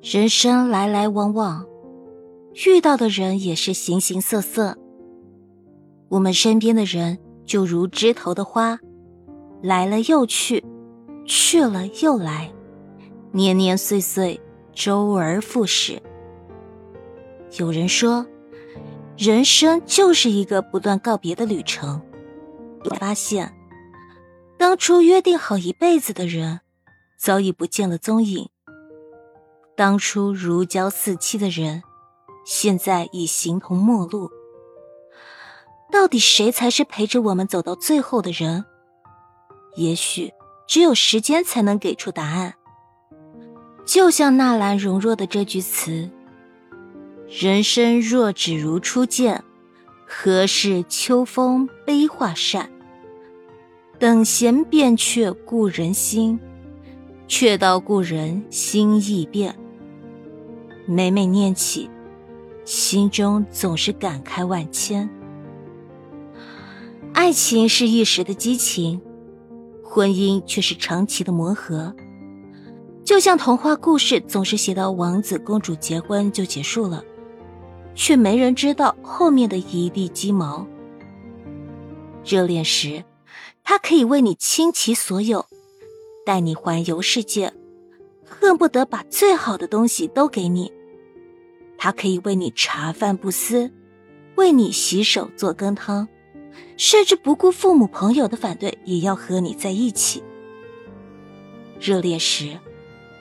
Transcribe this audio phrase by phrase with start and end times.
[0.00, 1.66] 人生来来往往，
[2.66, 4.78] 遇到的人也是形形色色。
[6.08, 8.78] 我们身边的人就如枝头的花，
[9.60, 10.64] 来了又去，
[11.26, 12.52] 去了又来，
[13.32, 14.40] 年年岁岁，
[14.72, 16.00] 周而复始。
[17.58, 18.24] 有人说，
[19.16, 22.00] 人生就是一个不断告别的旅程。
[23.00, 23.52] 发现，
[24.56, 26.60] 当初约定好一辈子的人，
[27.18, 28.48] 早已不见了踪影。
[29.78, 31.84] 当初如胶似漆的人，
[32.44, 34.28] 现在已形同陌路。
[35.92, 38.64] 到底谁才是陪着我们走到最后的人？
[39.76, 40.32] 也许
[40.66, 42.54] 只有时间才能给出答案。
[43.86, 46.10] 就像纳兰容若的这句词
[47.30, 49.44] ：“人生若只如初见，
[50.04, 52.68] 何事秋风悲画扇？
[54.00, 56.40] 等闲变却故人心，
[57.28, 59.56] 却道故人心易变。”
[60.90, 61.90] 每每念起，
[62.64, 65.06] 心中总是感慨万千。
[67.12, 68.98] 爱情是一时的激情，
[69.84, 71.94] 婚姻却是长期的磨合。
[73.04, 77.04] 就像童话故事总是写到王子公主结婚就结束了，
[77.94, 80.66] 却没人知道后面的一地鸡毛。
[82.24, 83.04] 热恋时，
[83.62, 85.44] 他可以为你倾其所有，
[86.24, 87.52] 带你环游世界，
[88.24, 90.72] 恨不得把最好的东西都给你。
[91.78, 93.70] 他可以为你茶饭不思，
[94.34, 96.08] 为你洗手做羹汤，
[96.76, 100.22] 甚至不顾父母朋友的反对，也要和你在一起。
[101.80, 102.58] 热恋时，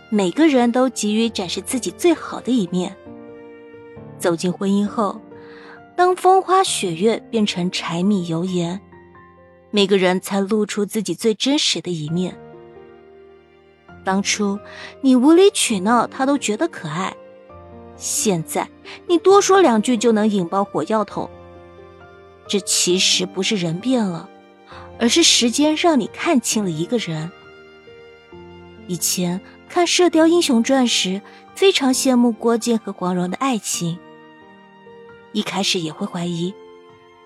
[0.10, 2.98] 每个人都急于展示自己最好的一面。
[4.18, 5.22] 走进婚姻后，
[5.96, 8.82] 当风花雪月变成柴米油盐，
[9.70, 12.36] 每个人才露出自己最真实的一面。
[14.04, 14.58] 当初
[15.02, 17.16] 你无理取闹，他都觉得可爱。
[17.98, 18.70] 现在
[19.08, 21.30] 你多说两句就能引爆火药桶，
[22.48, 24.30] 这其实不是人变了，
[24.99, 27.32] 而是时间让你看清了一个人。
[28.88, 31.22] 以前看《射雕英雄传》时，
[31.55, 33.98] 非常羡慕郭靖和黄蓉的爱情，
[35.33, 36.54] 一开始也会怀疑，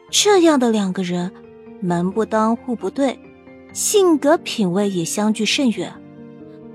[0.10, 1.32] 这样的两个人
[1.82, 3.20] 门不当户不对，
[3.74, 5.94] 性格品味也相距甚远，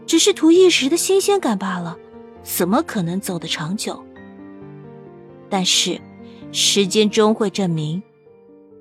[0.06, 1.98] 只是图一时的新鲜感罢了。
[2.46, 4.00] 怎么可能走得长久？
[5.50, 6.00] 但是，
[6.52, 8.00] 时间终会证明，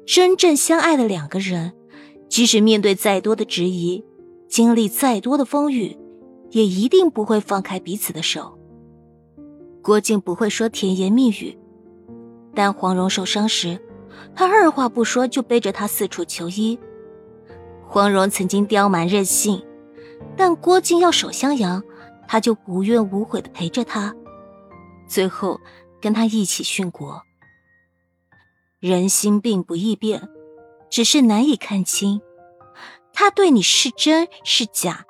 [0.06, 1.74] 真正相爱的两个人，
[2.30, 4.06] 即使面对再多的质疑，
[4.48, 5.98] 经历再多的风雨，
[6.52, 8.56] 也一定不会放开彼此的手。
[9.82, 11.58] 郭靖不会说甜言蜜语，
[12.54, 13.80] 但黄蓉受伤时，
[14.36, 16.78] 他二话不说就背着她四处求医。
[17.88, 19.64] 黄蓉曾经刁蛮任性，
[20.38, 21.84] 但郭靖要守襄阳。
[22.28, 24.14] 他就无怨无悔的陪着他，
[25.08, 25.60] 最后
[26.02, 27.22] 跟他一起殉国。
[28.80, 30.28] 人心并不易变，
[30.90, 32.22] 只是难以看清，
[33.14, 35.06] 他对你是真是假，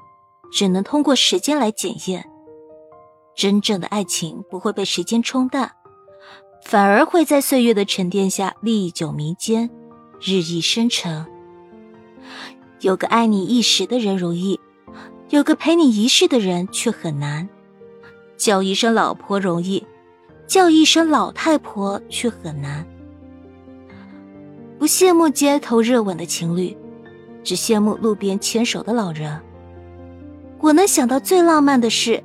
[0.51, 2.29] 只能通过时间来检验。
[3.35, 5.73] 真正的爱情不会被时间冲淡，
[6.63, 9.69] 反而会在岁月的沉淀下历久弥坚，
[10.21, 11.25] 日益深沉。
[12.79, 14.59] 有个爱你一时的人容易。
[15.29, 17.49] 有个陪你一世的人却很难，
[18.37, 19.83] 叫一声老婆容易，
[20.45, 22.85] 叫一声老太婆却很难。
[24.77, 26.77] 不羡慕街头热吻的情侣，
[27.43, 29.41] 只羡慕路边牵手的老人。
[30.59, 32.23] 我能想到最浪漫的事，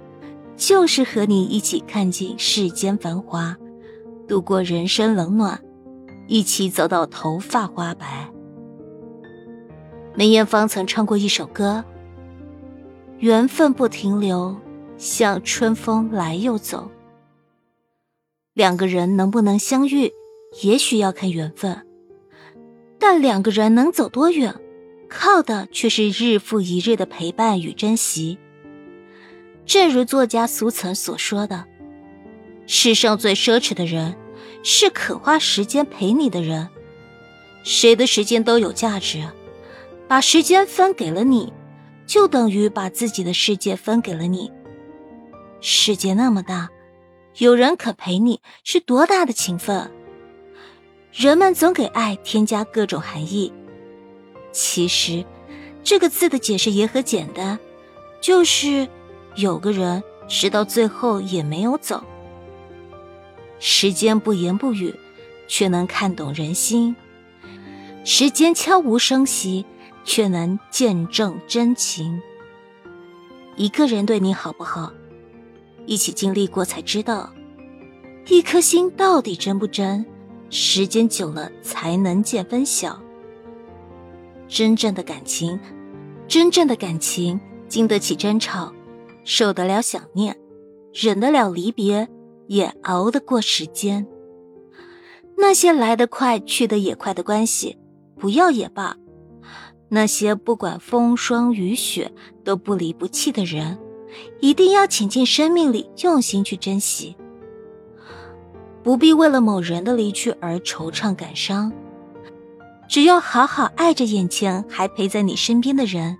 [0.56, 3.56] 就是和你一起看尽世间繁华，
[4.28, 5.58] 度过人生冷暖，
[6.28, 8.30] 一起走到头发花白。
[10.14, 11.82] 梅艳芳曾唱过一首歌。
[13.20, 14.56] 缘分不停留，
[14.96, 16.90] 像春风来又走。
[18.54, 20.10] 两个人能不能相遇，
[20.62, 21.86] 也许要看缘分，
[22.98, 24.54] 但两个人能走多远，
[25.06, 28.38] 靠的却是日复一日的陪伴与珍惜。
[29.66, 31.66] 正如作家苏岑所说的
[32.66, 34.16] ：“世上最奢侈的人，
[34.62, 36.70] 是肯花时间陪你的人。
[37.64, 39.28] 谁的时间都有价值，
[40.08, 41.52] 把时间分给了你。”
[42.10, 44.50] 就等于把自己的世界分给了你。
[45.60, 46.68] 世界那么大，
[47.36, 49.88] 有人肯陪你是多大的情分？
[51.12, 53.52] 人们总给爱添加各种含义，
[54.50, 55.24] 其实
[55.84, 57.56] 这个字的解释也很简单，
[58.20, 58.88] 就是
[59.36, 62.02] 有个人直到最后也没有走。
[63.60, 64.92] 时间不言不语，
[65.46, 66.92] 却能看懂人心；
[68.04, 69.64] 时间悄无声息。
[70.04, 72.20] 却能见证真情。
[73.56, 74.92] 一个人对你好不好，
[75.86, 77.32] 一起经历过才知道，
[78.28, 80.04] 一颗心到底真不真，
[80.48, 83.00] 时间久了才能见分晓。
[84.48, 85.58] 真正的感情，
[86.26, 87.38] 真正的感情，
[87.68, 88.72] 经得起争吵，
[89.24, 90.36] 受得了想念，
[90.92, 92.08] 忍得了离别，
[92.48, 94.06] 也熬得过时间。
[95.36, 97.78] 那些来得快去得也快的关系，
[98.18, 98.96] 不要也罢；
[99.92, 102.12] 那些不管风霜雨雪
[102.44, 103.76] 都不离不弃的人，
[104.40, 107.16] 一定要请进生命里，用心去珍惜。
[108.82, 111.72] 不必为了某人的离去而惆怅感伤。
[112.88, 116.16] 只要好好爱着眼前还陪在你身边的人，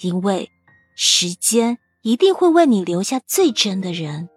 [0.00, 0.50] 因为
[0.96, 4.28] 时间一定会为你留下最真的人。